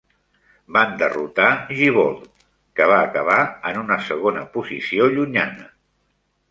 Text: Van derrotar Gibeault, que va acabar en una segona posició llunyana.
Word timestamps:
Van 0.77 0.95
derrotar 1.01 1.49
Gibeault, 1.81 2.25
que 2.79 2.89
va 2.93 2.99
acabar 3.11 3.39
en 3.73 3.81
una 3.87 4.03
segona 4.11 4.47
posició 4.59 5.11
llunyana. 5.17 5.71